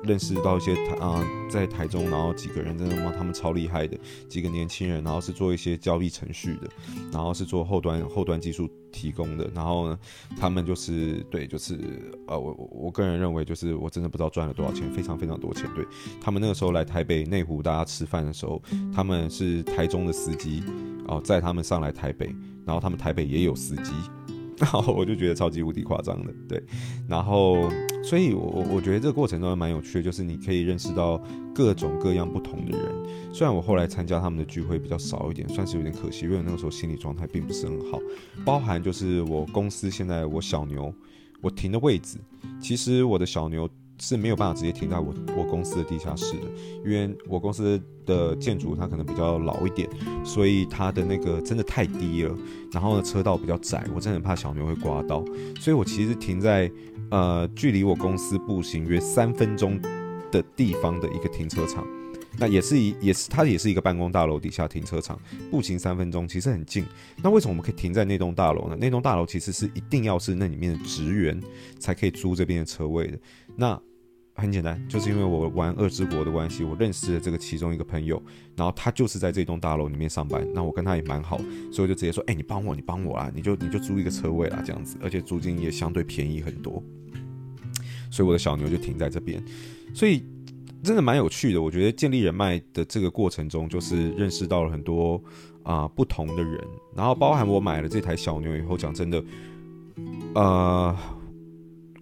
[0.05, 3.11] 认识到一些台啊、在台中，然后几个人真的吗？
[3.17, 3.99] 他们超厉害的
[4.29, 6.69] 几个年轻人，然后是做一些交易程序的，
[7.11, 9.99] 然后是做后端后端技术提供的，然后呢，
[10.39, 11.79] 他们就是对，就是
[12.27, 15.69] 呃，我我个人认为，就是我真的不知道赚了多少钱，非常非常多钱。
[15.75, 15.87] 对，
[16.21, 18.63] 他们那个时候来台北内湖大家吃饭的时候，
[18.95, 20.63] 他们是台中的司机
[21.07, 22.35] 然后，载他们上来台北。
[22.65, 23.93] 然后他们台北也有司机，
[24.59, 26.63] 然后 我就觉得超级无敌夸张的，对。
[27.09, 27.71] 然后，
[28.03, 31.23] 所以我我我觉得这个过程中还蛮有趣的，就是你可以认识到
[31.55, 32.89] 各种各样不同的人。
[33.33, 37.99] 虽然我后来参加他们的聚会比较少一点，算是有点可惜，因为那个时候心理状态并不是很好。
[38.45, 40.93] 包含就是我公司现在我小牛
[41.41, 42.19] 我停的位置，
[42.61, 43.69] 其实我的小牛。
[44.01, 46.47] 是没有办法直接停在我我公司的地下室的，
[46.85, 49.89] 因为我公司的建筑它可能比较老一点，
[50.25, 52.37] 所以它的那个真的太低了，
[52.73, 55.25] 然后呢车道比较窄，我真的很怕小牛会刮到，
[55.61, 56.71] 所以我其实停在
[57.11, 59.81] 呃距离我公司步行约三分钟
[60.31, 61.87] 的地方的一个停车场，
[62.39, 65.19] 那也是一也是它也是一个办公大楼底下停车场，
[65.51, 66.85] 步行三分钟，其实很近。
[67.23, 68.77] 那为什么我们可以停在那栋大楼呢？
[68.79, 71.41] 那栋大楼其实是一定要是那里面的职员
[71.81, 73.19] 才可以租这边的车位的。
[73.61, 73.79] 那
[74.35, 78.23] 很简单，就是因为我玩二之国的关系，我认识了这个其中一个朋友，
[78.55, 81.39] 然后他就是在这栋大楼里面上班，那我跟他也蛮好，
[81.73, 86.81] 所以我就直接说，哎、你帮我，你帮我啊，你就你就租一个车位啦，这样子，而且租金也相对便宜很多，
[88.13, 89.45] 所以我的小牛就停在这边，
[89.93, 90.25] 所以
[90.85, 91.61] 真的蛮有趣的。
[91.61, 95.21] 我觉得建立人脉的这个过程中，就是认识到了很多
[95.65, 99.21] 啊、不同的人，然后包含我买了这台小牛以后，讲真的，
[100.37, 100.97] 呃。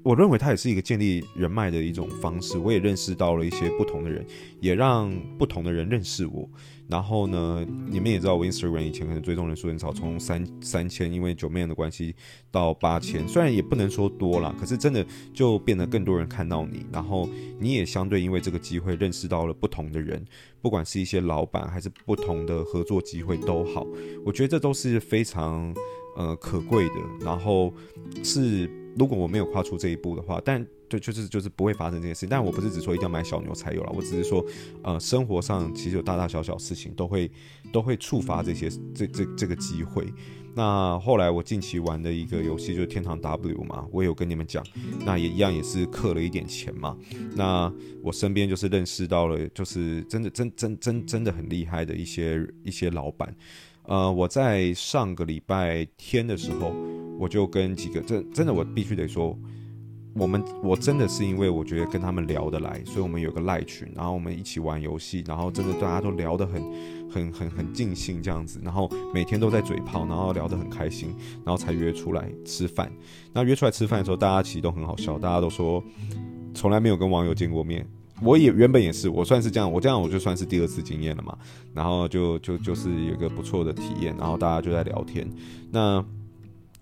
[0.07, 2.57] 我认为它也是一个建立人脉的一种方式。
[2.59, 4.25] 我也认识到了一些不同的人，
[4.61, 6.49] 也让不同的人认识我。
[6.87, 12.15] 然后呢，你们也知道，我 Instagram 以前可能追踪人数很少，从三三千，因为 Joeman 的关系
[12.53, 16.87] 到八千，虽然也不能说多了，可是真的就变得更多人看到你。
[16.93, 20.25] 然后你也相对因为这个机会认识到了不同的人，
[20.63, 23.85] 不管是一些老板还是不同的合作机会都好，
[24.25, 25.75] 我觉得这都是非常
[26.15, 26.95] 呃可贵的。
[27.25, 27.75] 然后
[28.23, 28.71] 是。
[28.97, 32.27] 如果我没有跨出这一步的话，但对，就是就是不会发生这件事。
[32.27, 34.45] 但我不是只说一定要买小牛才有了，我只是说，
[34.83, 37.31] 呃，生活上其实有大大小小事情都会
[37.73, 40.07] 都会触发这些这这这个机会。
[40.55, 44.65] 那后来我近期玩的一个游戏就是天堂 W 嘛，我有跟你们讲，
[45.05, 46.97] 那也一样也是氪了一点钱嘛。
[47.35, 47.71] 那
[48.03, 53.37] 我身边就是认识到了，就是真的真真真真的很厉害的一些一些老板。
[53.83, 56.75] 呃，我在上个礼拜天的时候，
[57.19, 59.37] 我就跟几个真真的，我必须得说，
[60.15, 66.63] 我们我真的是因为我觉得跟他们聊得来，所以我们有个赖群，然后我们一起玩游戏，然后真的大家都聊得很
[67.11, 72.91] 很很很尽兴这样子，然后每天都在嘴炮，然后聊得很开心，然后才约出来吃饭。
[73.33, 75.83] 那约出来吃饭的时候，大家其实都很好笑，大家都说
[76.55, 77.87] 从来没有跟网友见过面。
[78.23, 81.37] 我也原本也是，我算是这样，我这样我就算是第二次经验了嘛。
[81.75, 85.29] 然后就就就是有一个不错的体验，然后大家就在聊天。
[85.71, 86.03] 那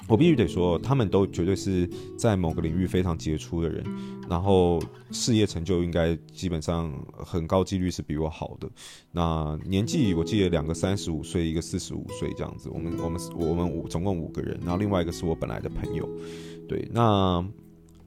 [0.07, 3.85] 我必须得说，他们都绝对是在某个领域非常杰出的人，
[4.29, 4.79] 然后
[5.11, 8.69] 事业成就应该基本上很高几率是比我好的。
[9.11, 12.69] 那年纪我记得两个三十五岁，一个四十五岁这样子。
[12.71, 16.09] 我们我们我们五总共五个人，然后另外一个是我本来的朋友。
[16.69, 17.45] 对，那。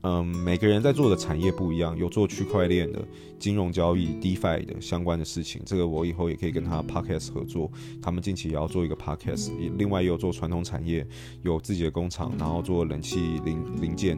[0.01, 3.03] 嗯，每个人在做的产业不一样，有做区块链的、
[3.39, 7.69] 金融交易、DeFi 的相关的事情，这个我以后也可以跟他 Podcast 合作。
[8.01, 11.05] 他们近期也要做一个 Podcast，另外也有做传统产业，
[11.41, 14.17] 有自己的工厂，然后做冷气零零件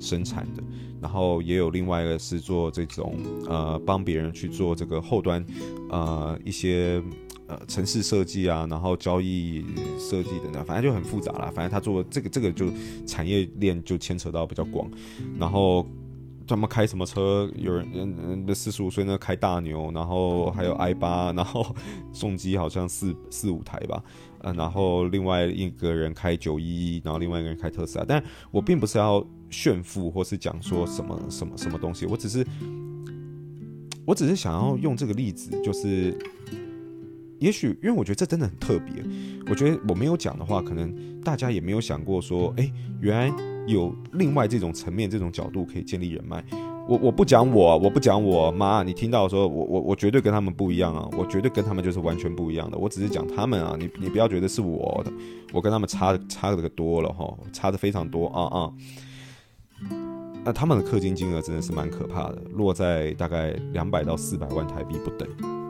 [0.00, 0.62] 生产的，
[1.02, 5.44] 然后也有另外一个是做这种呃帮别人去做这个后端
[5.90, 7.02] 呃一些。
[7.48, 9.64] 呃，城市设计啊，然后交易
[10.00, 11.48] 设计等等，反正就很复杂啦。
[11.54, 12.66] 反正他做这个，这个就
[13.06, 14.90] 产业链就牵扯到比较广。
[15.38, 15.86] 然后
[16.44, 17.48] 他们开什么车？
[17.54, 21.64] 有人嗯嗯，四十五岁呢开大牛，然后还有 i 八，然后
[22.12, 24.02] 送机好像四四五台吧。
[24.40, 26.64] 嗯、呃，然后另外一个人开九一
[26.96, 28.04] 一，然后另外一个人开特斯拉。
[28.04, 32.44] 但我并不是要炫富，或是讲说什么什么什么东西，我只是
[34.04, 36.12] 我只是想要用这个例子，就是。
[37.38, 39.04] 也许，因为我觉得这真的很特别。
[39.48, 43.32] 我觉得我没有讲的话，可能大家也没有想过说，哎，原来
[43.66, 46.42] 有另外这种层面、这种角度可以建立人脉。
[46.88, 51.08] 我我不讲我，我不讲我妈，你听到的时候，我我我绝对跟他们不一样啊！
[51.18, 52.78] 我绝对跟他们就是完全不一样的。
[52.78, 55.12] 我只是讲他们啊，你你不要觉得是我的，
[55.52, 58.72] 我跟他们差差的可多了哈，差的非常多啊啊！
[60.44, 65.65] 那他们的氪金金额真的是蛮可怕的，落在大概两百到四百万台币不等。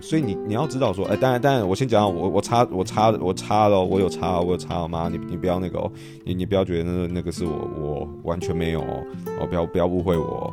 [0.00, 5.08] 所以你你要知道说，哎、当然当然，我先讲，我我插我插我插了，我有插，我有插好吗？
[5.10, 5.90] 你你不要那个哦，
[6.24, 9.02] 你你不要觉得那那个是我我完全没有哦，
[9.40, 10.50] 哦不要不要误会我，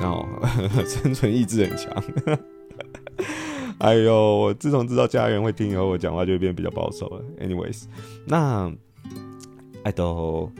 [0.00, 0.24] 然后
[0.86, 1.92] 生存意志很强。
[3.78, 7.22] 哎呦，我自从知道家人会听以后，我讲话就会变比较保守了。
[7.40, 7.84] Anyways，
[8.26, 8.72] 那
[9.82, 10.50] 爱豆。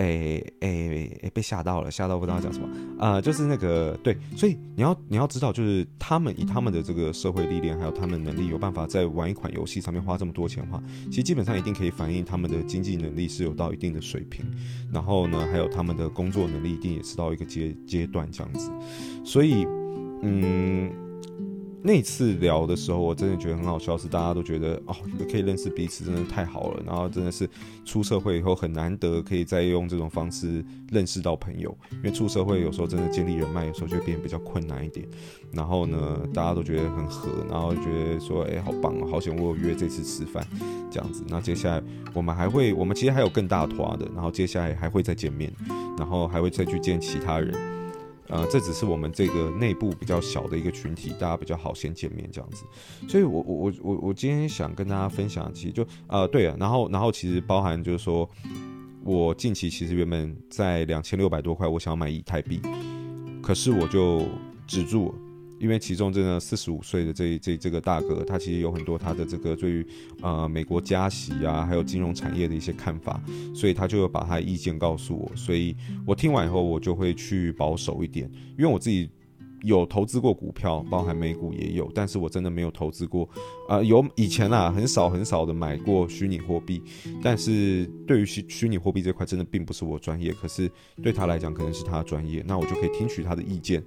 [0.00, 1.30] 哎哎哎！
[1.34, 2.66] 被吓到了，吓到不知道讲什么
[2.98, 3.22] 啊、呃！
[3.22, 14.44] 就是那个对，所以你要你要知道，就是他们以他们的这个社会历练，还有他们能力，有办法在玩一款游戏上面花这么多钱的话，其实基本上一定可以反映他们的经济能力是有到一定的水平。
[14.90, 18.70] 然后呢，还有他们的工作能力一定也是到一个阶阶段这样子。
[19.22, 19.66] 所以，
[20.22, 21.09] 嗯。
[21.82, 24.94] 那次聊的时候，我真的觉得很好笑，是大家都觉得哦，
[25.30, 26.82] 可以认识彼此，真的太好了。
[26.86, 27.48] 然后真的是
[27.86, 35.08] 出社会以后很难得可以再用这种方式认识到朋友，因为出社会有时候真的建立人脉，有时候就变得比较困难一点。
[35.52, 40.46] 然后呢，大家都觉得很合，然后觉得说，哎，好棒哦，好险我约这次吃饭，
[40.90, 41.24] 这样子。
[41.28, 45.50] 那接下来我们还会，我们其实还有更大团的，然后接下来还会再见面，
[45.96, 47.79] 然后还会再去见其他人。
[48.30, 52.64] 呃，这只是我们这个内部比较小的一个群体，大家比较好先见面这样子。
[53.08, 58.28] 所以我我我我我今天想跟大家分享，其实就呃对啊，然后然后其实包含就是说，
[59.02, 62.60] 我近期其实原本在两千六百多块，我想买以太币，
[63.42, 64.24] 可是我就
[64.66, 65.14] 止住了。
[65.60, 69.86] 因为其中这个四十五岁的这这这个大哥，他其实有很多他的这个对于
[70.22, 73.22] 呃美国加息啊，还有金融产业的一些看法，
[73.54, 79.10] 所以他就有把他的意见告诉我，所以我听完以后，我就会去保守一点，因为我自己
[79.62, 83.28] 有投资过股票，包含美股也有，但是我真的没有投资过，
[83.68, 86.82] 啊、有以前啊很少很少的买过虚拟货币，
[87.22, 90.70] 但是对于虚虚拟货币这块真的并不是我专业，可是
[91.02, 93.84] 对他来讲可能是他的专业，那我就可以听取他的意见。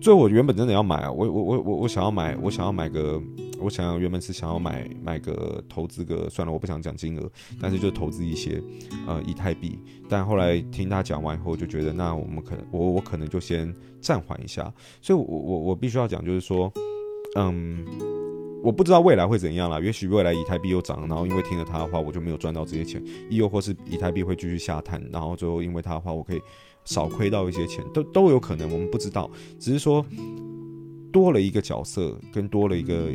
[0.00, 3.20] 所以，我原本真的要买啊，我我我我我想要买，我想要买个，
[3.60, 7.28] 我想要原本是想要买买个投资个，算了，我不想讲金额，
[7.60, 8.62] 但是就投资一些
[9.06, 9.78] 呃以太币。
[10.08, 14.72] 但后来听他讲完以后，就觉得那我们可能我我可能就先暂缓一下。
[15.02, 16.72] 所以我，我我我必须要讲，就是说，
[17.34, 17.84] 嗯，
[18.62, 19.80] 我不知道未来会怎样啦。
[19.80, 26.40] 也许未来以太币又涨，然后因为听了他的话，我就没有赚到这些钱；又或是以太币会继续下探，然后最后因为他的话，我可以。
[26.88, 30.02] 少亏到一些钱都都有可能，我们不知道，只是说
[31.12, 33.12] 多了一个角色跟多了一个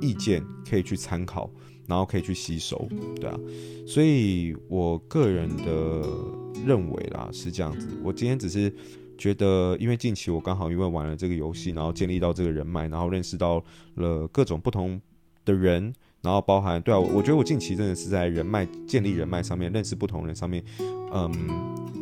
[0.00, 1.50] 意见可以去参考，
[1.86, 2.88] 然后可以去吸收，
[3.20, 3.38] 对啊，
[3.86, 6.02] 所以我个人的
[6.64, 7.86] 认为啦是这样子。
[8.02, 8.74] 我今天只是
[9.18, 13.62] 觉得，因为近期我刚好因为玩了这个游戏，然后建立到这个人脉，然后认识到
[13.96, 14.98] 了各种不同
[15.44, 15.92] 的人。
[16.20, 20.62] 然后包含对啊，我觉得我近期真的是在人脉建立人脉上面，认识不同人上面，
[21.12, 21.32] 嗯，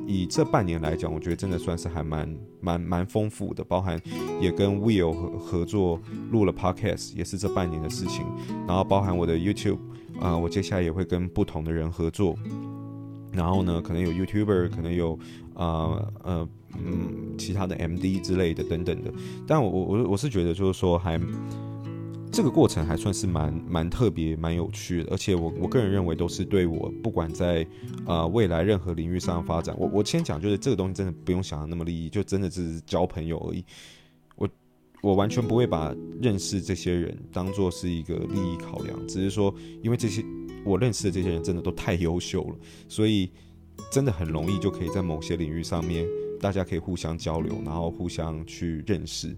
[0.06, 3.62] 以这半年来讲，我觉得真的算是还蛮蛮蛮丰富的。
[3.62, 4.00] 包含
[4.40, 6.00] 也跟 Will 合合作
[6.30, 8.24] 录了 Podcast，也是这半年的事情。
[8.66, 9.78] 然后包含我的 YouTube，
[10.18, 12.34] 啊、我接下来也会跟不同的人合作。
[13.32, 15.12] 然后呢，可能有 YouTuber，可能有
[15.52, 16.48] 啊呃，呃
[16.82, 19.12] 嗯其他的 MD 之类的等等的。
[19.46, 21.20] 但我我我是觉得就是说还。
[22.36, 27.66] 这个过程还算是蛮蛮特别、蛮有趣的，而且我我个人认为都是对我不管在
[28.04, 33.64] 呃未来任何领域上的发展，我我先讲就是这个东西真的不用想的那么利益，就真的只是交朋友而已。
[34.34, 34.46] 我
[35.00, 40.22] 我完全不会把认识这些人当做是一个利益考量，只是说因为这些
[40.62, 43.30] 我认识的这些人真的都太优秀了，所以
[43.90, 46.06] 真的很容易就可以在某些领域上面
[46.38, 49.34] 大家可以互相交流，然后互相去认识。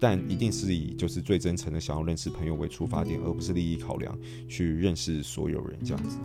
[0.00, 6.18] 但一定是以就是最真诚的想要认识朋友为出发点，而不是利益考量去认识所有人这样子，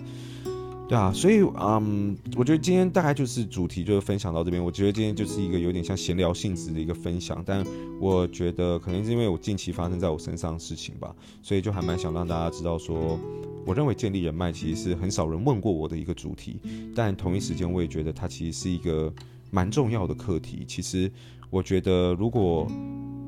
[0.88, 4.64] 对啊，所以嗯，我觉得今天大概就是主题就是分享到这边。
[4.64, 7.66] 我觉得今天就是一个有点像闲聊性质的一个分享，但
[8.00, 13.20] 我觉得可能是因为我近期发生在我身上的事情吧，所以就还蛮想让大家知道说，
[13.66, 16.60] 我认为建立人脉其实是很少人问过我的一个主题，
[16.96, 19.12] 但同一时间我也觉得它其实是一个
[19.50, 20.64] 蛮重要的课题。
[20.68, 21.12] 其实
[21.50, 22.68] 我觉得如果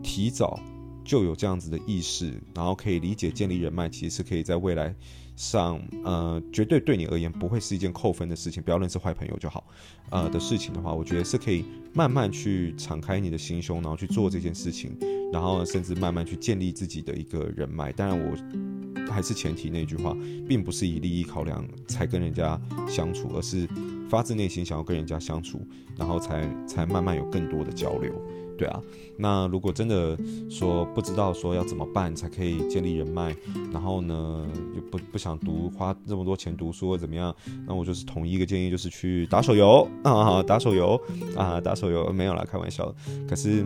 [0.07, 0.57] 提早
[1.03, 4.95] 就有这样子的意识，然后可以理解建立人脉，其实是可以在未来
[5.35, 8.63] 上，呃，绝对对你而言不会是一件扣分的事情。
[8.63, 9.65] 不要认识坏朋友就好，
[10.09, 14.97] 呃的事情的话，我觉得是可以慢慢去敞开你的心胸，然后去做这件事情，
[15.33, 17.91] 然后甚至慢慢去建立自己的一个人脉。
[17.91, 20.15] 当然，我还是前提那句话，
[20.47, 23.67] 并不是以利益考量才跟人家相处，而是
[24.09, 25.61] 发自内心想要跟人家相处，
[25.97, 28.13] 然后才才慢慢有更多的交流。
[28.57, 28.81] 对啊，
[29.17, 30.17] 那如果真的
[30.49, 33.35] 说不知道说要怎么办才可以建立人脉，
[33.71, 37.35] 然后呢又不不想读花这么多钱读书或怎么样，
[37.67, 40.99] 那我就是同一一个建议，就是去打手游啊，打手游
[41.35, 42.93] 啊，打手游没有啦，开玩笑，
[43.29, 43.65] 可是。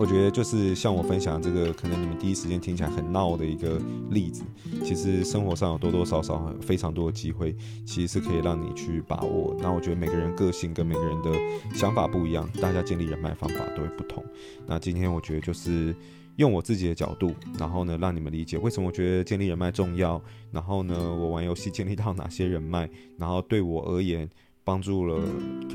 [0.00, 4.42] 我觉得就是像我分享这个，可能你们第一时间听起来很闹的一个例子，
[4.82, 9.54] 其实生活上有多多少少非常多的机会，其实是可以让你去把握。
[9.60, 11.30] 那我觉得每个人个性跟每个人的
[11.74, 14.24] 想法不一样，大家建立人脉方法都会不同。
[14.66, 15.94] 那今天我觉得就是
[16.36, 20.18] 用我自己的角度，然后呢让你们理解为什么我觉得建立人脉重要，
[20.50, 24.26] 然后呢我玩游戏建立到哪些人脉，然后对我而言。
[24.62, 25.20] 帮助了，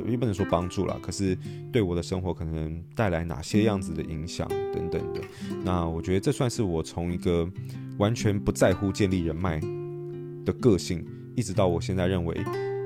[0.08, 1.38] 也不能说帮助了，可是
[1.72, 5.22] 对我的生活可能带来哪些样子的影响等等的。
[5.64, 7.50] 那我觉得这算是我从一个
[7.98, 9.60] 完全不在乎建立人脉
[10.46, 12.38] 的个性，一直到我现在认为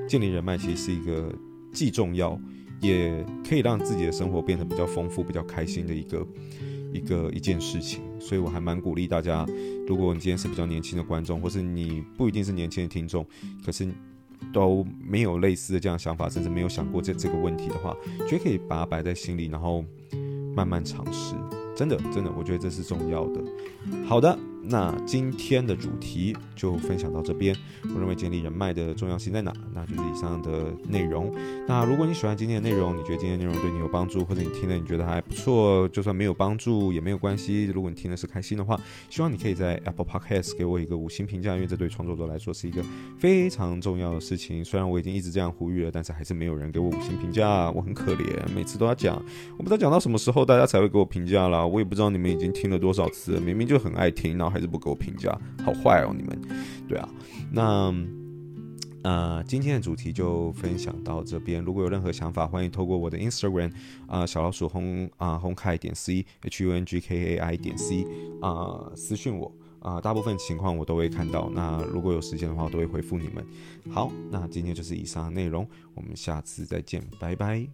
[0.08, 1.32] 建立人脉其实是一个
[1.72, 2.40] 既重要，
[2.80, 6.26] 也可以让自己的生活变得比较丰富、比较开心的一个
[6.92, 8.02] 一个一件事情。
[8.18, 9.46] 所以我还蛮鼓励大家，
[9.86, 13.24] 如果你今天是比较年轻的观众，或是你不一定是年轻的听众，
[13.64, 13.86] 可是。
[14.52, 17.96] 都没有类似的这样想法，甚至没有想过这这个问题的话，
[18.28, 19.84] 觉得可以把它摆在心里，然后
[20.54, 21.34] 慢慢尝试。
[21.76, 23.40] 真的，真的，我觉得这是重要的。
[24.06, 24.38] 好的，
[24.70, 27.54] 那今天的主题就分享到这边。
[27.92, 29.52] 我认为建立人脉的重要性在哪？
[29.74, 31.34] 那就是以上的内容。
[31.66, 37.64] 那如果你喜欢今天的内容，你觉得今天内容对你有帮助，或者你听了你觉得还不错，就算没有帮助也没有关系。
[37.64, 42.80] 如果你听的是开心的话，希望你可以在 Apple Podcast 给我一个五星评价，因为这对创作者来说是一个
[43.18, 44.64] 非常重要的事情。
[44.64, 48.24] 虽然我已经一直这样呼吁了，但是还是没有人给我五星评价，我很可怜，
[48.54, 49.20] 每次都要讲，
[49.58, 51.66] 我不知道讲到什么时候大家才会给我评价啦。
[51.66, 55.30] 我也不知道你们已经听了多少次，明明就很爱听，然后还是不给我评价，
[55.64, 56.40] 好坏哦你们。
[56.88, 57.08] 对啊，
[57.50, 57.94] 那。
[59.02, 61.64] 呃，今天的主题就分享到这边。
[61.64, 63.72] 如果有任何想法，欢迎透过我的 Instagram
[64.06, 68.04] 啊、小老鼠轰啊轰开点 c h u n g k a i 点 c
[68.42, 71.48] 啊、私讯我啊、大部分情况我都会看到。
[71.54, 73.42] 那如果有时间的话，我都会回复你们。
[73.88, 77.66] 好，那今天就是以上内容，我们下次再见，拜拜。